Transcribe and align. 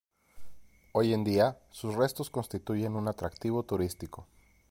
Hoy 0.93 1.13
en 1.13 1.23
día 1.23 1.59
sus 1.69 1.93
restos 1.93 2.31
constituyen 2.31 2.95
un 2.95 3.07
atractivo 3.07 3.61
turístico. 3.61 4.25